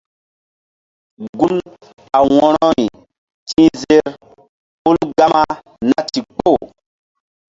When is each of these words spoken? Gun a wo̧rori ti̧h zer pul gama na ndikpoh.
Gun 1.39 1.57
a 2.17 2.17
wo̧rori 2.33 2.85
ti̧h 3.49 3.73
zer 3.81 4.07
pul 4.81 4.97
gama 5.17 5.43
na 5.89 5.99
ndikpoh. 6.05 6.61